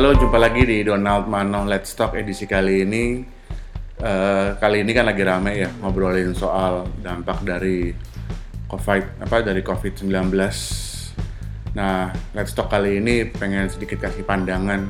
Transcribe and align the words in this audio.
Halo, 0.00 0.16
jumpa 0.16 0.40
lagi 0.40 0.64
di 0.64 0.80
Donald 0.80 1.28
Mano 1.28 1.68
Let's 1.68 1.92
Talk 1.92 2.16
edisi 2.16 2.48
kali 2.48 2.88
ini. 2.88 3.20
Uh, 4.00 4.56
kali 4.56 4.80
ini 4.80 4.96
kan 4.96 5.04
lagi 5.04 5.20
rame 5.20 5.60
ya 5.60 5.68
ngobrolin 5.76 6.32
soal 6.32 6.88
dampak 7.04 7.44
dari 7.44 7.92
COVID 8.64 9.20
apa 9.20 9.44
dari 9.44 9.60
COVID-19. 9.60 10.08
Nah, 11.76 12.16
Let's 12.32 12.56
Talk 12.56 12.72
kali 12.72 12.96
ini 12.96 13.28
pengen 13.28 13.68
sedikit 13.68 14.00
kasih 14.00 14.24
pandangan 14.24 14.88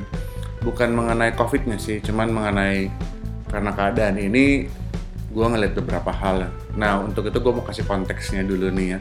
bukan 0.63 0.95
mengenai 0.95 1.35
COVID-nya 1.35 1.75
sih, 1.75 1.99
cuman 1.99 2.31
mengenai 2.31 2.87
karena 3.51 3.75
keadaan 3.75 4.15
ini 4.15 4.71
gue 5.27 5.43
ngeliat 5.43 5.75
beberapa 5.75 6.15
hal. 6.15 6.47
Nah, 6.79 7.03
untuk 7.03 7.27
itu 7.27 7.35
gue 7.35 7.51
mau 7.51 7.67
kasih 7.67 7.83
konteksnya 7.83 8.47
dulu 8.47 8.71
nih 8.71 8.95
ya. 8.95 8.99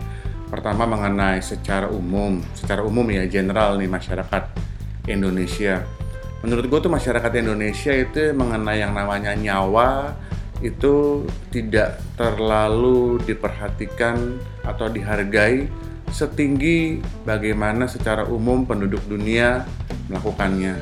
Pertama 0.50 0.90
mengenai 0.90 1.38
secara 1.38 1.86
umum, 1.86 2.42
secara 2.58 2.82
umum 2.82 3.06
ya 3.06 3.30
general 3.30 3.79
nih 3.79 3.86
masyarakat 3.86 4.58
Indonesia 5.06 6.00
menurut 6.41 6.65
gue 6.69 6.80
tuh 6.80 6.93
masyarakat 6.93 7.33
Indonesia 7.37 7.93
itu 7.93 8.33
mengenai 8.33 8.80
yang 8.80 8.97
namanya 8.97 9.37
nyawa 9.37 10.17
itu 10.61 11.25
tidak 11.49 12.01
terlalu 12.21 13.21
diperhatikan 13.25 14.37
atau 14.65 14.93
dihargai 14.93 15.69
setinggi 16.13 17.01
bagaimana 17.25 17.89
secara 17.89 18.29
umum 18.29 18.69
penduduk 18.69 19.01
dunia 19.09 19.65
melakukannya. 20.13 20.77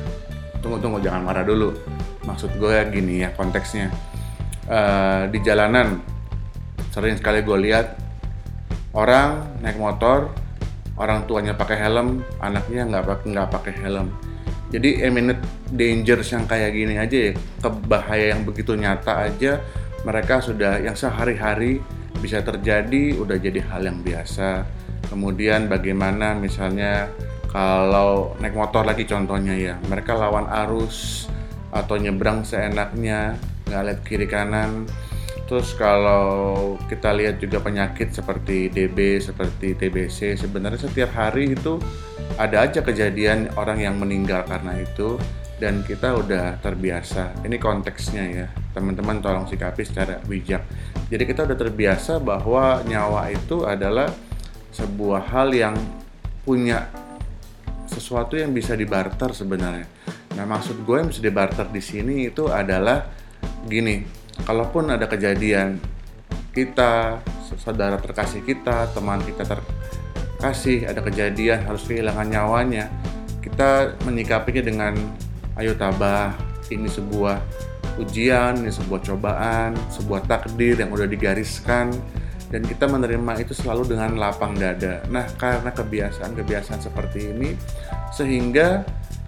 Tunggu 0.59 0.83
tunggu 0.83 0.99
jangan 0.99 1.23
marah 1.23 1.47
dulu. 1.47 1.71
Maksud 2.27 2.59
gue 2.59 2.71
ya 2.75 2.83
gini 2.91 3.23
ya 3.23 3.31
konteksnya. 3.31 3.87
Uh, 4.69 5.25
di 5.31 5.39
jalanan 5.41 6.03
sering 6.91 7.15
sekali 7.15 7.41
gue 7.41 7.57
lihat 7.69 7.95
orang 8.91 9.59
naik 9.63 9.79
motor, 9.79 10.27
orang 10.99 11.23
tuanya 11.25 11.55
pakai 11.55 11.77
helm, 11.79 12.21
anaknya 12.43 12.83
nggak 12.85 13.23
nggak 13.23 13.47
pakai 13.49 13.73
helm 13.79 14.11
jadi 14.69 15.09
eminent 15.09 15.41
dangers 15.73 16.29
yang 16.29 16.45
kayak 16.45 16.77
gini 16.77 16.95
aja 16.97 17.17
ya 17.29 17.33
kebahaya 17.61 18.37
yang 18.37 18.45
begitu 18.45 18.77
nyata 18.77 19.25
aja 19.25 19.61
mereka 20.05 20.39
sudah 20.39 20.79
yang 20.79 20.95
sehari-hari 20.95 21.81
bisa 22.19 22.43
terjadi 22.43 23.15
udah 23.15 23.37
jadi 23.39 23.63
hal 23.71 23.87
yang 23.87 23.99
biasa. 24.03 24.67
Kemudian 25.07 25.71
bagaimana 25.71 26.35
misalnya 26.35 27.09
kalau 27.49 28.37
naik 28.37 28.53
motor 28.53 28.85
lagi 28.85 29.09
contohnya 29.09 29.55
ya 29.57 29.73
mereka 29.89 30.13
lawan 30.13 30.45
arus 30.67 31.25
atau 31.73 31.97
nyebrang 31.97 32.45
seenaknya 32.45 33.39
nggak 33.65 33.83
lihat 33.85 33.99
kiri 34.05 34.27
kanan. 34.29 34.85
Terus 35.49 35.73
kalau 35.73 36.77
kita 36.85 37.09
lihat 37.17 37.41
juga 37.41 37.57
penyakit 37.57 38.13
seperti 38.13 38.69
DB 38.69 39.17
seperti 39.17 39.73
TBC 39.73 40.37
sebenarnya 40.37 40.85
setiap 40.85 41.09
hari 41.17 41.57
itu 41.57 41.81
ada 42.35 42.67
aja 42.67 42.83
kejadian 42.83 43.49
orang 43.57 43.81
yang 43.81 43.95
meninggal 43.97 44.45
karena 44.45 44.77
itu 44.77 45.17
dan 45.59 45.83
kita 45.83 46.15
udah 46.15 46.61
terbiasa. 46.63 47.43
Ini 47.43 47.59
konteksnya 47.59 48.23
ya, 48.29 48.47
teman-teman 48.71 49.19
tolong 49.19 49.45
sikapi 49.47 49.83
secara 49.83 50.21
bijak. 50.23 50.63
Jadi 51.11 51.23
kita 51.27 51.43
udah 51.43 51.57
terbiasa 51.57 52.21
bahwa 52.21 52.85
nyawa 52.87 53.33
itu 53.33 53.67
adalah 53.67 54.07
sebuah 54.71 55.27
hal 55.33 55.51
yang 55.51 55.75
punya 56.47 56.87
sesuatu 57.89 58.37
yang 58.39 58.55
bisa 58.55 58.77
dibarter 58.77 59.35
sebenarnya. 59.35 59.89
Nah 60.37 60.45
maksud 60.47 60.87
gue 60.87 60.95
yang 60.95 61.09
bisa 61.11 61.19
dibarter 61.19 61.67
di 61.67 61.81
sini 61.83 62.31
itu 62.31 62.47
adalah 62.47 63.09
gini, 63.67 64.05
kalaupun 64.47 64.93
ada 64.93 65.09
kejadian 65.09 65.81
kita, 66.55 67.19
saudara 67.59 67.99
terkasih 67.99 68.45
kita, 68.45 68.87
teman 68.95 69.19
kita 69.25 69.43
ter 69.43 69.59
kasih 70.39 70.87
ada 70.87 71.03
kejadian 71.03 71.67
harus 71.67 71.83
kehilangan 71.85 72.27
nyawanya. 72.27 72.87
Kita 73.43 73.99
menyikapinya 74.07 74.63
dengan 74.63 74.93
ayo 75.59 75.75
tabah 75.75 76.33
ini 76.71 76.87
sebuah 76.87 77.39
ujian 77.99 78.63
ini 78.63 78.71
sebuah 78.71 79.03
cobaan 79.03 79.75
sebuah 79.91 80.23
takdir 80.25 80.79
yang 80.79 80.89
udah 80.89 81.05
digariskan. 81.05 81.91
Dan 82.49 82.65
kita 82.65 82.89
menerima 82.89 83.45
itu 83.45 83.53
selalu 83.53 83.93
dengan 83.93 84.17
lapang 84.17 84.57
dada. 84.57 85.05
Nah 85.13 85.29
karena 85.37 85.69
kebiasaan-kebiasaan 85.69 86.81
seperti 86.81 87.29
ini 87.29 87.53
sehingga 88.09 88.81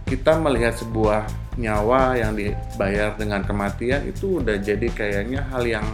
kita 0.09 0.41
melihat 0.41 0.73
sebuah 0.73 1.29
nyawa 1.61 2.17
yang 2.17 2.33
dibayar 2.33 3.13
dengan 3.15 3.45
kematian 3.45 4.09
itu 4.09 4.41
udah 4.41 4.57
jadi 4.57 4.87
kayaknya 4.91 5.45
hal 5.53 5.63
yang 5.63 5.85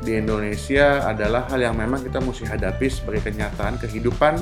di 0.00 0.16
Indonesia 0.16 1.04
adalah 1.04 1.44
hal 1.52 1.60
yang 1.60 1.76
memang 1.76 2.00
kita 2.00 2.24
mesti 2.24 2.48
hadapi 2.48 2.88
sebagai 2.88 3.28
kenyataan 3.28 3.76
kehidupan 3.76 4.40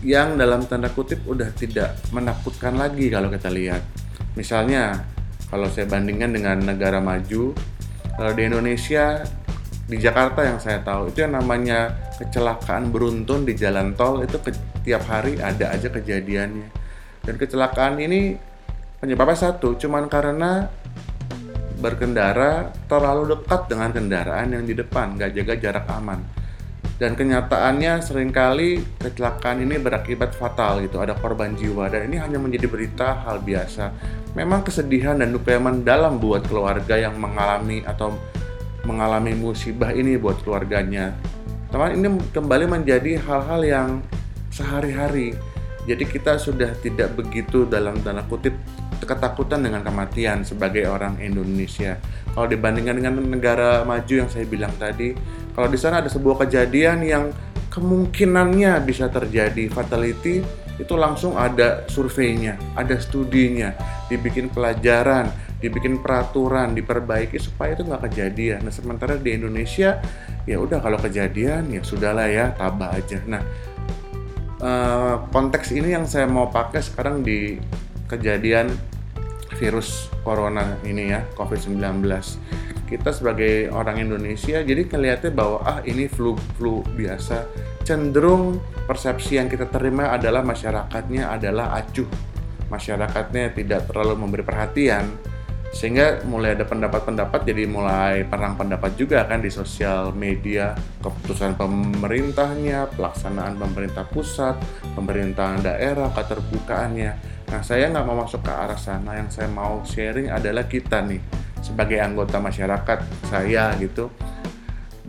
yang 0.00 0.40
dalam 0.40 0.64
tanda 0.64 0.88
kutip 0.88 1.20
udah 1.28 1.52
tidak 1.52 2.00
menakutkan 2.08 2.80
lagi 2.80 3.12
kalau 3.12 3.28
kita 3.28 3.52
lihat. 3.52 3.84
Misalnya, 4.32 5.04
kalau 5.52 5.68
saya 5.68 5.84
bandingkan 5.84 6.32
dengan 6.32 6.56
negara 6.64 6.96
maju, 7.04 7.52
kalau 8.16 8.32
di 8.32 8.42
Indonesia, 8.48 9.20
di 9.84 10.00
Jakarta 10.00 10.46
yang 10.48 10.56
saya 10.56 10.80
tahu, 10.80 11.12
itu 11.12 11.28
yang 11.28 11.36
namanya 11.36 11.92
kecelakaan 12.16 12.88
beruntun 12.88 13.44
di 13.44 13.52
jalan 13.52 13.92
tol 13.92 14.24
itu 14.24 14.40
ke, 14.40 14.56
tiap 14.80 15.04
hari 15.04 15.36
ada 15.36 15.76
aja 15.76 15.92
kejadiannya. 15.92 16.68
Dan 17.20 17.34
kecelakaan 17.36 18.00
ini 18.00 18.32
penyebabnya 18.96 19.52
satu, 19.52 19.76
cuman 19.76 20.08
karena 20.08 20.72
berkendara 21.80 22.70
terlalu 22.86 23.34
dekat 23.34 23.66
dengan 23.72 23.90
kendaraan 23.90 24.52
yang 24.52 24.64
di 24.68 24.76
depan, 24.76 25.16
nggak 25.16 25.32
jaga 25.40 25.54
jarak 25.56 25.86
aman. 25.88 26.20
Dan 27.00 27.16
kenyataannya 27.16 28.04
sering 28.04 28.28
kali 28.28 28.84
kecelakaan 29.00 29.64
ini 29.64 29.80
berakibat 29.80 30.36
fatal 30.36 30.84
gitu, 30.84 31.00
ada 31.00 31.16
korban 31.16 31.56
jiwa 31.56 31.88
dan 31.88 32.12
ini 32.12 32.20
hanya 32.20 32.36
menjadi 32.36 32.68
berita 32.68 33.24
hal 33.24 33.40
biasa. 33.40 33.88
Memang 34.36 34.60
kesedihan 34.60 35.16
dan 35.16 35.32
duka 35.32 35.56
yang 35.56 35.64
mendalam 35.64 36.20
buat 36.20 36.44
keluarga 36.44 37.00
yang 37.00 37.16
mengalami 37.16 37.80
atau 37.88 38.12
mengalami 38.84 39.32
musibah 39.32 39.96
ini 39.96 40.20
buat 40.20 40.44
keluarganya. 40.44 41.16
Teman 41.72 41.96
ini 41.96 42.08
kembali 42.36 42.68
menjadi 42.68 43.16
hal-hal 43.16 43.60
yang 43.64 43.88
sehari-hari. 44.52 45.32
Jadi 45.88 46.04
kita 46.04 46.36
sudah 46.36 46.76
tidak 46.84 47.16
begitu 47.16 47.64
dalam 47.64 47.96
tanda 48.04 48.20
kutip 48.28 48.52
ketakutan 49.04 49.64
dengan 49.64 49.84
kematian 49.84 50.42
sebagai 50.44 50.88
orang 50.88 51.20
Indonesia. 51.20 52.00
Kalau 52.32 52.46
dibandingkan 52.46 52.96
dengan 53.00 53.14
negara 53.20 53.82
maju 53.84 54.14
yang 54.14 54.30
saya 54.30 54.46
bilang 54.46 54.72
tadi, 54.76 55.16
kalau 55.52 55.68
di 55.68 55.78
sana 55.78 56.00
ada 56.00 56.10
sebuah 56.10 56.46
kejadian 56.46 57.04
yang 57.04 57.24
kemungkinannya 57.70 58.82
bisa 58.82 59.06
terjadi 59.10 59.70
fatality, 59.70 60.42
itu 60.80 60.94
langsung 60.96 61.36
ada 61.36 61.84
surveinya, 61.92 62.56
ada 62.72 62.96
studinya, 62.96 63.76
dibikin 64.08 64.48
pelajaran, 64.48 65.28
dibikin 65.60 66.00
peraturan, 66.00 66.72
diperbaiki 66.72 67.36
supaya 67.36 67.76
itu 67.76 67.84
nggak 67.84 68.08
kejadian. 68.10 68.64
Nah 68.64 68.72
sementara 68.72 69.20
di 69.20 69.36
Indonesia 69.36 70.00
ya 70.48 70.56
udah 70.56 70.80
kalau 70.80 70.96
kejadian 70.96 71.68
ya 71.68 71.84
sudahlah 71.84 72.26
ya 72.32 72.56
tabah 72.56 72.96
aja. 72.96 73.20
Nah 73.28 73.44
uh, 74.64 75.28
konteks 75.28 75.76
ini 75.76 75.92
yang 75.92 76.08
saya 76.08 76.24
mau 76.24 76.48
pakai 76.48 76.80
sekarang 76.80 77.20
di 77.20 77.60
kejadian 78.10 78.74
virus 79.62 80.10
corona 80.26 80.74
ini 80.82 81.14
ya 81.14 81.22
COVID-19 81.38 82.02
kita 82.90 83.14
sebagai 83.14 83.70
orang 83.70 84.02
Indonesia 84.02 84.58
jadi 84.66 84.82
kelihatnya 84.82 85.30
bahwa 85.30 85.62
ah 85.62 85.78
ini 85.86 86.10
flu 86.10 86.34
flu 86.58 86.82
biasa. 86.82 87.46
Cenderung 87.86 88.58
persepsi 88.90 89.38
yang 89.38 89.46
kita 89.46 89.70
terima 89.70 90.10
adalah 90.10 90.42
masyarakatnya 90.42 91.30
adalah 91.30 91.78
acuh. 91.78 92.10
Masyarakatnya 92.66 93.54
tidak 93.54 93.86
terlalu 93.86 94.14
memberi 94.18 94.42
perhatian 94.42 95.06
sehingga 95.70 96.26
mulai 96.26 96.58
ada 96.58 96.66
pendapat-pendapat 96.66 97.46
jadi 97.46 97.62
mulai 97.70 98.26
perang 98.26 98.58
pendapat 98.58 98.98
juga 98.98 99.22
kan 99.22 99.38
di 99.38 99.54
sosial 99.54 100.10
media. 100.10 100.74
Keputusan 100.98 101.54
pemerintahnya 101.54 102.90
pelaksanaan 102.98 103.54
pemerintah 103.54 104.02
pusat 104.10 104.58
pemerintahan 104.98 105.62
daerah 105.62 106.10
keterbukaannya 106.10 107.29
Nah, 107.50 107.66
saya 107.66 107.90
nggak 107.90 108.06
mau 108.06 108.22
masuk 108.22 108.46
ke 108.46 108.52
arah 108.54 108.78
sana. 108.78 109.18
Yang 109.18 109.42
saya 109.42 109.48
mau 109.50 109.82
sharing 109.82 110.30
adalah 110.30 110.70
kita 110.70 111.02
nih 111.02 111.18
sebagai 111.60 111.98
anggota 111.98 112.38
masyarakat 112.38 112.98
saya 113.26 113.74
gitu. 113.82 114.08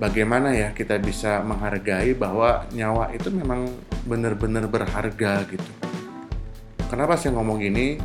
Bagaimana 0.02 0.50
ya 0.58 0.74
kita 0.74 0.98
bisa 0.98 1.46
menghargai 1.46 2.18
bahwa 2.18 2.66
nyawa 2.74 3.14
itu 3.14 3.30
memang 3.30 3.70
benar-benar 4.10 4.66
berharga 4.66 5.46
gitu. 5.46 5.72
Kenapa 6.90 7.14
saya 7.14 7.38
ngomong 7.38 7.62
gini? 7.62 8.02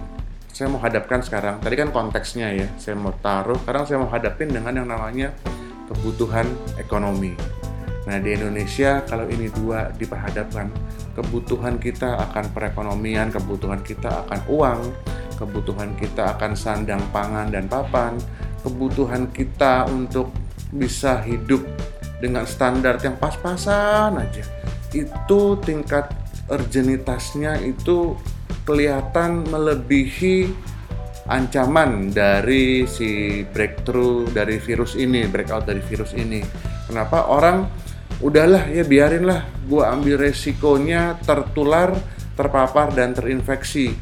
Saya 0.52 0.69
mau 0.69 0.81
hadapkan 0.84 1.25
sekarang. 1.25 1.56
Tadi 1.64 1.75
kan 1.76 1.88
konteksnya 1.88 2.52
ya, 2.52 2.69
saya 2.76 2.96
mau 3.00 3.16
taruh. 3.16 3.56
Sekarang 3.64 3.88
saya 3.88 3.96
mau 4.05 4.12
hadapin 4.12 4.52
dengan 4.52 4.76
yang 4.76 4.88
namanya 4.88 5.32
kebutuhan 5.88 6.44
ekonomi. 6.76 7.56
Nah 8.06 8.23
di 8.23 8.38
Indonesia 8.38 9.03
kalau 9.03 9.26
ini 9.26 9.50
dua 9.50 9.91
diperhadapkan 9.91 10.70
kebutuhan 11.19 11.82
kita 11.82 12.23
akan 12.31 12.55
perekonomian, 12.55 13.35
kebutuhan 13.35 13.82
kita 13.82 14.26
akan 14.26 14.41
uang, 14.47 14.81
kebutuhan 15.37 15.91
kita 15.99 16.38
akan 16.38 16.55
sandang 16.55 17.03
pangan 17.11 17.50
dan 17.50 17.67
papan, 17.67 18.14
kebutuhan 18.62 19.26
kita 19.35 19.91
untuk 19.91 20.31
bisa 20.70 21.19
hidup 21.26 21.67
dengan 22.23 22.47
standar 22.47 22.97
yang 23.03 23.19
pas-pasan 23.19 24.23
aja. 24.23 24.44
Itu 24.94 25.59
tingkat 25.61 26.14
urgenitasnya 26.47 27.59
itu 27.67 28.14
kelihatan 28.62 29.47
melebihi 29.50 30.50
ancaman 31.26 32.14
dari 32.14 32.87
si 32.87 33.43
breakthrough 33.50 34.31
dari 34.31 34.62
virus 34.62 34.94
ini, 34.94 35.26
breakout 35.26 35.67
dari 35.67 35.82
virus 35.82 36.14
ini. 36.14 36.43
Kenapa 36.87 37.26
orang 37.26 37.67
udahlah 38.20 38.68
ya 38.72 38.84
biarinlah 38.86 39.44
gue 39.66 39.82
ambil 39.82 40.16
resikonya 40.30 41.18
tertular, 41.26 41.92
terpapar 42.38 42.94
dan 42.94 43.12
terinfeksi. 43.12 43.92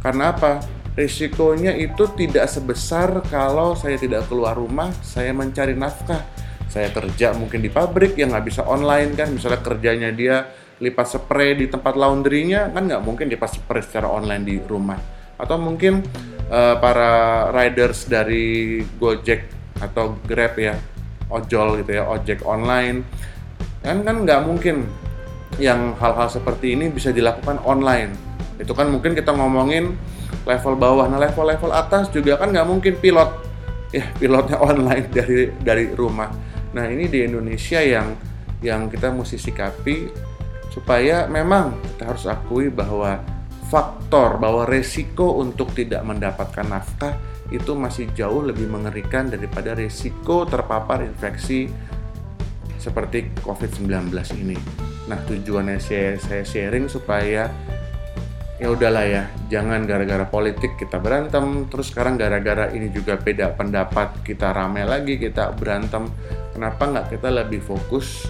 Karena 0.00 0.32
apa? 0.32 0.64
Resikonya 0.96 1.76
itu 1.78 2.08
tidak 2.18 2.50
sebesar 2.50 3.22
kalau 3.30 3.78
saya 3.78 3.94
tidak 3.94 4.26
keluar 4.26 4.58
rumah, 4.58 4.90
saya 5.04 5.30
mencari 5.30 5.76
nafkah. 5.76 6.24
Saya 6.70 6.90
kerja 6.90 7.34
mungkin 7.34 7.62
di 7.62 7.70
pabrik 7.70 8.18
yang 8.18 8.34
nggak 8.34 8.46
bisa 8.46 8.62
online 8.66 9.14
kan, 9.14 9.30
misalnya 9.30 9.60
kerjanya 9.62 10.10
dia 10.10 10.50
lipat 10.80 11.06
spray 11.06 11.54
di 11.60 11.68
tempat 11.68 11.92
laundrynya 11.92 12.72
kan 12.72 12.88
nggak 12.88 13.04
mungkin 13.04 13.28
lipat 13.28 13.60
spray 13.60 13.84
secara 13.84 14.08
online 14.08 14.44
di 14.46 14.56
rumah. 14.58 14.98
Atau 15.36 15.60
mungkin 15.60 16.02
uh, 16.48 16.76
para 16.80 17.48
riders 17.54 18.08
dari 18.08 18.80
Gojek 18.98 19.46
atau 19.80 20.18
Grab 20.26 20.56
ya 20.60 20.76
ojol 21.30 21.80
gitu 21.80 22.02
ya 22.02 22.04
ojek 22.10 22.42
online 22.42 23.06
kan 23.80 24.04
kan 24.04 24.16
nggak 24.24 24.40
mungkin 24.44 24.88
yang 25.56 25.96
hal-hal 25.96 26.28
seperti 26.28 26.76
ini 26.76 26.92
bisa 26.92 27.10
dilakukan 27.10 27.60
online. 27.64 28.12
Itu 28.60 28.76
kan 28.76 28.92
mungkin 28.92 29.16
kita 29.16 29.32
ngomongin 29.32 29.96
level 30.44 30.74
bawah. 30.76 31.08
Nah 31.08 31.20
level-level 31.20 31.72
atas 31.72 32.12
juga 32.12 32.36
kan 32.40 32.52
nggak 32.52 32.68
mungkin 32.68 32.94
pilot. 33.00 33.30
Ya 33.90 34.06
pilotnya 34.16 34.60
online 34.68 35.10
dari 35.10 35.50
dari 35.60 35.90
rumah. 35.92 36.30
Nah 36.76 36.86
ini 36.86 37.10
di 37.10 37.26
Indonesia 37.26 37.82
yang 37.82 38.14
yang 38.60 38.92
kita 38.92 39.08
mesti 39.10 39.40
sikapi 39.40 40.12
supaya 40.70 41.26
memang 41.26 41.74
kita 41.96 42.14
harus 42.14 42.24
akui 42.30 42.70
bahwa 42.70 43.18
faktor 43.70 44.38
bahwa 44.38 44.66
resiko 44.66 45.40
untuk 45.40 45.72
tidak 45.74 46.02
mendapatkan 46.02 46.66
nafkah 46.66 47.14
itu 47.50 47.74
masih 47.74 48.06
jauh 48.14 48.46
lebih 48.46 48.70
mengerikan 48.70 49.26
daripada 49.26 49.74
resiko 49.74 50.46
terpapar 50.46 51.02
infeksi 51.02 51.66
seperti 52.80 53.28
COVID-19 53.44 54.08
ini. 54.40 54.56
Nah, 55.06 55.20
tujuannya 55.28 55.76
saya, 55.76 56.16
saya 56.16 56.42
sharing 56.42 56.88
supaya 56.88 57.52
ya 58.60 58.68
udahlah 58.68 59.04
ya, 59.08 59.24
jangan 59.48 59.88
gara-gara 59.88 60.24
politik 60.28 60.76
kita 60.76 61.00
berantem, 61.00 61.64
terus 61.72 61.92
sekarang 61.92 62.20
gara-gara 62.20 62.68
ini 62.72 62.92
juga 62.92 63.16
beda 63.16 63.56
pendapat 63.56 64.20
kita 64.24 64.52
rame 64.52 64.84
lagi, 64.84 65.16
kita 65.16 65.52
berantem. 65.56 66.08
Kenapa 66.52 66.84
nggak 66.84 67.06
kita 67.16 67.28
lebih 67.32 67.64
fokus 67.64 68.28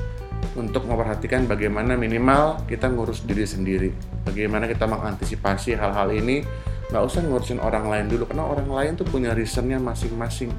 untuk 0.54 0.86
memperhatikan 0.86 1.50
bagaimana 1.50 1.98
minimal 1.98 2.62
kita 2.70 2.86
ngurus 2.90 3.26
diri 3.26 3.42
sendiri, 3.42 3.90
bagaimana 4.22 4.70
kita 4.70 4.86
mengantisipasi 4.86 5.74
hal-hal 5.74 6.14
ini, 6.14 6.46
nggak 6.90 7.02
usah 7.06 7.22
ngurusin 7.26 7.58
orang 7.58 7.90
lain 7.90 8.06
dulu 8.06 8.30
karena 8.30 8.46
orang 8.46 8.70
lain 8.70 8.92
tuh 8.98 9.06
punya 9.06 9.34
reasonnya 9.34 9.82
masing-masing. 9.82 10.50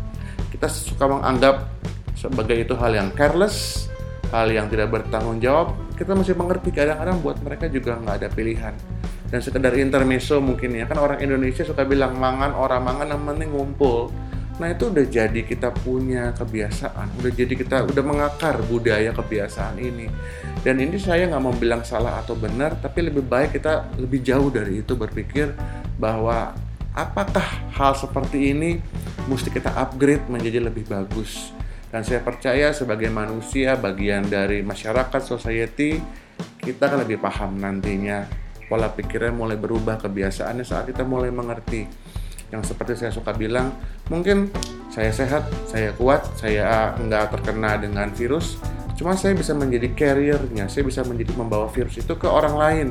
Kita 0.52 0.68
suka 0.68 1.08
menganggap 1.08 1.68
sebagai 2.22 2.62
itu 2.62 2.78
hal 2.78 2.94
yang 2.94 3.10
careless, 3.18 3.90
hal 4.30 4.46
yang 4.54 4.70
tidak 4.70 4.94
bertanggung 4.94 5.42
jawab. 5.42 5.74
Kita 5.98 6.14
mesti 6.14 6.38
mengerti 6.38 6.70
kadang-kadang 6.70 7.18
buat 7.26 7.38
mereka 7.42 7.66
juga 7.66 7.98
nggak 7.98 8.16
ada 8.22 8.30
pilihan. 8.30 8.78
Dan 9.34 9.40
sekedar 9.42 9.74
intermezzo 9.74 10.38
mungkin 10.38 10.78
ya 10.78 10.86
kan 10.86 11.02
orang 11.02 11.18
Indonesia 11.26 11.66
suka 11.66 11.82
bilang 11.88 12.20
mangan 12.22 12.54
orang 12.54 12.84
mangan 12.84 13.08
yang 13.16 13.24
penting 13.26 13.50
ngumpul 13.50 14.12
Nah 14.62 14.78
itu 14.78 14.94
udah 14.94 15.06
jadi 15.10 15.42
kita 15.42 15.74
punya 15.74 16.38
kebiasaan, 16.38 17.18
udah 17.18 17.32
jadi 17.34 17.50
kita 17.58 17.82
udah 17.82 18.04
mengakar 18.06 18.62
budaya 18.70 19.10
kebiasaan 19.10 19.82
ini. 19.82 20.06
Dan 20.62 20.78
ini 20.78 21.02
saya 21.02 21.26
nggak 21.26 21.42
mau 21.42 21.50
bilang 21.58 21.82
salah 21.82 22.22
atau 22.22 22.38
benar, 22.38 22.78
tapi 22.78 23.10
lebih 23.10 23.26
baik 23.26 23.58
kita 23.58 23.90
lebih 23.98 24.22
jauh 24.22 24.54
dari 24.54 24.86
itu 24.86 24.94
berpikir 24.94 25.58
bahwa 25.98 26.54
apakah 26.94 27.46
hal 27.74 27.98
seperti 27.98 28.54
ini 28.54 28.78
mesti 29.26 29.50
kita 29.50 29.74
upgrade 29.74 30.30
menjadi 30.30 30.62
lebih 30.62 30.86
bagus. 30.86 31.56
Dan 31.92 32.08
saya 32.08 32.24
percaya 32.24 32.72
sebagai 32.72 33.12
manusia, 33.12 33.76
bagian 33.76 34.24
dari 34.24 34.64
masyarakat, 34.64 35.20
society, 35.20 36.00
kita 36.64 36.88
akan 36.88 37.04
lebih 37.04 37.20
paham 37.20 37.60
nantinya. 37.60 38.24
Pola 38.72 38.88
pikirnya 38.88 39.36
mulai 39.36 39.60
berubah 39.60 40.00
kebiasaannya 40.00 40.64
saat 40.64 40.88
kita 40.88 41.04
mulai 41.04 41.28
mengerti. 41.28 41.84
Yang 42.52 42.72
seperti 42.72 43.04
saya 43.04 43.12
suka 43.12 43.36
bilang 43.36 43.76
mungkin 44.08 44.48
saya 44.92 45.12
sehat 45.12 45.48
saya 45.68 45.96
kuat 45.96 46.36
saya 46.36 46.96
nggak 47.00 47.32
terkena 47.32 47.80
dengan 47.80 48.12
virus 48.12 48.60
cuma 49.00 49.16
saya 49.16 49.32
bisa 49.32 49.56
menjadi 49.56 49.88
carriernya 49.96 50.68
saya 50.68 50.84
bisa 50.84 51.02
menjadi 51.08 51.32
membawa 51.40 51.72
virus 51.72 52.00
itu 52.00 52.14
ke 52.16 52.28
orang 52.28 52.56
lain. 52.56 52.88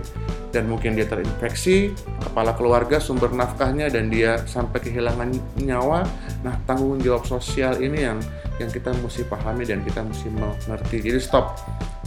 Dan 0.50 0.66
mungkin 0.66 0.98
dia 0.98 1.06
terinfeksi 1.06 1.94
kepala 2.18 2.58
keluarga 2.58 2.98
sumber 2.98 3.30
nafkahnya 3.30 3.86
dan 3.86 4.10
dia 4.10 4.42
sampai 4.44 4.82
kehilangan 4.82 5.30
nyawa. 5.62 6.02
Nah 6.42 6.58
tanggung 6.66 6.98
jawab 6.98 7.22
sosial 7.22 7.78
ini 7.78 8.02
yang 8.02 8.18
yang 8.60 8.68
kita 8.68 8.92
mesti 9.00 9.24
pahami 9.24 9.64
dan 9.64 9.80
kita 9.80 10.04
mesti 10.04 10.28
mengerti 10.28 11.00
jadi 11.00 11.16
stop 11.16 11.56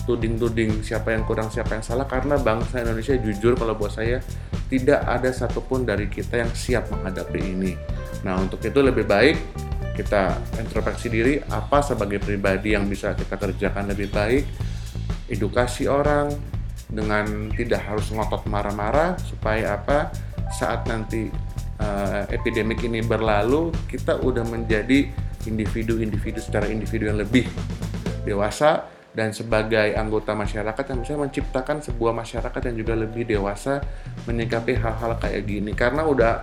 tuding-tuding 0.06 0.86
siapa 0.86 1.16
yang 1.16 1.26
kurang 1.26 1.50
siapa 1.50 1.80
yang 1.80 1.86
salah 1.86 2.06
karena 2.06 2.38
bangsa 2.38 2.86
Indonesia 2.86 3.18
jujur 3.18 3.58
kalau 3.58 3.74
buat 3.74 3.90
saya 3.90 4.22
tidak 4.70 5.02
ada 5.06 5.30
satupun 5.34 5.86
dari 5.88 6.10
kita 6.10 6.44
yang 6.44 6.52
siap 6.54 6.90
menghadapi 6.92 7.40
ini. 7.40 7.74
Nah 8.26 8.38
untuk 8.42 8.62
itu 8.62 8.80
lebih 8.84 9.06
baik 9.06 9.38
kita 9.94 10.34
introspeksi 10.58 11.08
diri 11.08 11.34
apa 11.54 11.86
sebagai 11.86 12.18
pribadi 12.18 12.74
yang 12.74 12.90
bisa 12.90 13.14
kita 13.14 13.38
kerjakan 13.38 13.94
lebih 13.94 14.10
baik, 14.10 14.44
edukasi 15.30 15.86
orang 15.86 16.34
dengan 16.90 17.54
tidak 17.54 17.86
harus 17.86 18.10
ngotot 18.10 18.46
marah-marah 18.50 19.18
supaya 19.22 19.78
apa 19.78 20.10
saat 20.54 20.86
nanti 20.90 21.30
uh, 21.82 22.26
epidemik 22.30 22.82
ini 22.86 23.02
berlalu 23.02 23.74
kita 23.90 24.22
udah 24.22 24.46
menjadi 24.46 25.10
individu-individu 25.48 26.40
secara 26.40 26.68
individu 26.69 27.10
yang 27.10 27.19
lebih 27.19 27.48
dewasa 28.24 28.88
dan 29.13 29.30
sebagai 29.30 29.94
anggota 29.94 30.34
masyarakat 30.34 30.84
yang 30.90 31.00
bisa 31.06 31.13
menciptakan 31.13 31.86
sebuah 31.86 32.18
masyarakat 32.18 32.62
yang 32.74 32.75
juga 32.81 32.94
lebih 32.98 33.30
dewasa 33.30 33.78
menyikapi 34.25 34.74
hal-hal 34.74 35.22
kayak 35.22 35.45
gini. 35.45 35.72
Karena 35.78 36.01
udah 36.01 36.42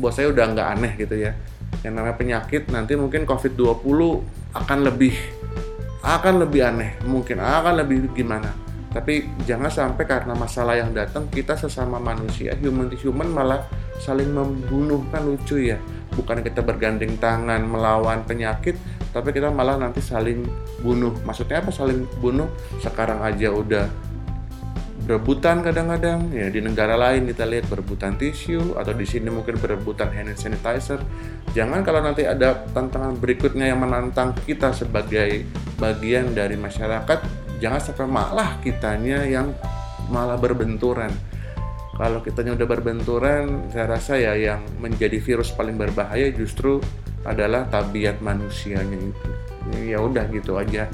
buat 0.00 0.16
saya 0.16 0.32
udah 0.32 0.44
nggak 0.56 0.68
aneh 0.72 0.92
gitu 0.96 1.16
ya. 1.20 1.36
Yang 1.84 1.92
namanya 2.00 2.16
penyakit 2.16 2.62
nanti 2.72 2.96
mungkin 2.96 3.28
COVID-20 3.28 4.00
akan 4.56 4.78
lebih 4.88 5.14
akan 6.00 6.34
lebih 6.48 6.60
aneh. 6.64 6.96
Mungkin 7.04 7.36
akan 7.44 7.84
lebih 7.84 8.08
gimana. 8.16 8.48
Tapi 8.96 9.28
jangan 9.44 9.68
sampai 9.68 10.08
karena 10.08 10.32
masalah 10.32 10.80
yang 10.80 10.96
datang 10.96 11.28
kita 11.28 11.52
sesama 11.52 12.00
manusia 12.00 12.56
human 12.56 12.88
to 12.88 12.96
human 12.96 13.28
malah 13.28 13.60
saling 14.00 14.32
membunuh 14.32 15.04
kan 15.12 15.28
lucu 15.28 15.68
ya 15.68 15.76
bukan 16.16 16.40
kita 16.40 16.64
bergandeng 16.64 17.20
tangan 17.20 17.60
melawan 17.62 18.24
penyakit 18.24 18.80
tapi 19.12 19.32
kita 19.32 19.48
malah 19.48 19.80
nanti 19.80 20.04
saling 20.04 20.44
bunuh. 20.84 21.12
Maksudnya 21.24 21.64
apa? 21.64 21.72
Saling 21.72 22.04
bunuh. 22.20 22.52
Sekarang 22.84 23.24
aja 23.24 23.48
udah 23.48 23.88
berebutan 25.08 25.64
kadang-kadang. 25.64 26.28
Ya 26.36 26.52
di 26.52 26.60
negara 26.60 27.00
lain 27.00 27.24
kita 27.24 27.48
lihat 27.48 27.70
berebutan 27.72 28.20
tisu 28.20 28.76
atau 28.76 28.92
di 28.92 29.08
sini 29.08 29.32
mungkin 29.32 29.56
berebutan 29.56 30.12
hand 30.12 30.36
sanitizer. 30.36 31.00
Jangan 31.56 31.80
kalau 31.80 32.04
nanti 32.04 32.28
ada 32.28 32.66
tantangan 32.76 33.16
berikutnya 33.16 33.72
yang 33.72 33.80
menantang 33.80 34.36
kita 34.44 34.76
sebagai 34.76 35.48
bagian 35.80 36.36
dari 36.36 36.60
masyarakat 36.60 37.46
jangan 37.56 37.80
sampai 37.80 38.04
malah 38.04 38.60
kitanya 38.60 39.24
yang 39.24 39.56
malah 40.12 40.36
berbenturan 40.36 41.08
kalau 41.96 42.20
kitanya 42.20 42.52
udah 42.52 42.68
berbenturan 42.68 43.72
saya 43.72 43.88
rasa 43.88 44.20
ya 44.20 44.36
yang 44.36 44.60
menjadi 44.78 45.16
virus 45.16 45.48
paling 45.56 45.80
berbahaya 45.80 46.28
justru 46.28 46.78
adalah 47.24 47.64
tabiat 47.66 48.20
manusianya 48.20 49.00
itu. 49.00 49.28
Ya 49.88 49.98
udah 49.98 50.28
gitu 50.30 50.60
aja 50.60 50.86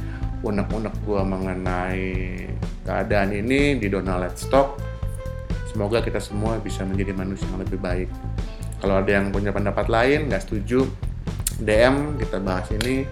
unek-unek 0.46 0.94
gua 1.04 1.26
mengenai 1.26 2.48
keadaan 2.86 3.34
ini 3.34 3.76
di 3.78 3.90
Donald 3.90 4.26
Let's 4.26 4.46
Talk 4.46 4.78
semoga 5.72 6.04
kita 6.04 6.20
semua 6.20 6.60
bisa 6.60 6.84
menjadi 6.84 7.16
manusia 7.16 7.48
yang 7.48 7.64
lebih 7.64 7.80
baik. 7.80 8.08
Kalau 8.78 9.00
ada 9.00 9.10
yang 9.10 9.32
punya 9.32 9.50
pendapat 9.50 9.88
lain 9.88 10.28
nggak 10.28 10.44
setuju 10.44 10.84
DM 11.64 12.20
kita 12.20 12.38
bahas 12.38 12.68
ini 12.70 13.08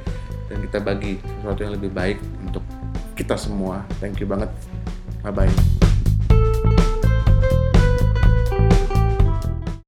dan 0.53 0.59
kita 0.69 0.79
bagi 0.83 1.17
sesuatu 1.19 1.61
yang 1.65 1.75
lebih 1.75 1.91
baik 1.91 2.19
untuk 2.45 2.63
kita 3.17 3.35
semua. 3.41 3.83
Thank 3.99 4.21
you 4.21 4.29
banget. 4.29 4.53
Bye 5.25 5.33
bye 5.33 5.80